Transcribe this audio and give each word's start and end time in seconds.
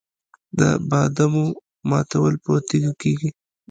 د 0.59 0.61
بادامو 0.89 1.45
ماتول 1.89 2.33
په 2.45 2.51
تیږه 2.67 2.93
کیږي. 3.01 3.29